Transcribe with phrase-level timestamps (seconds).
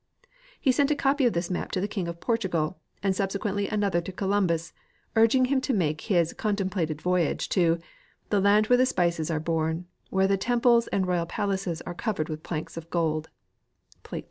[0.59, 4.01] He sent a copy of this map to the king of Portugal, and subsequently another
[4.01, 4.73] to Columbus,
[5.15, 7.81] urging him to make his contemiDlated voy age to '■
[8.31, 12.29] The land Avhere the spices are born, where the temples and royal palaces are covered
[12.29, 13.29] with planks of gold"
[14.03, 14.19] (plate 3*).